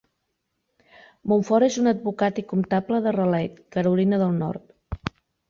[1.31, 5.15] Munford és un advocat i comptable de Raleigh, Carolina de Nord.